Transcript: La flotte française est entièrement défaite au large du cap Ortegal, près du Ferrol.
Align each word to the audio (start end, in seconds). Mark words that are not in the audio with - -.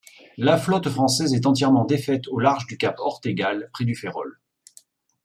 La 0.37 0.57
flotte 0.57 0.89
française 0.89 1.35
est 1.35 1.45
entièrement 1.45 1.85
défaite 1.85 2.27
au 2.29 2.39
large 2.39 2.65
du 2.65 2.75
cap 2.75 2.97
Ortegal, 2.97 3.69
près 3.71 3.85
du 3.85 3.93
Ferrol. 3.95 4.39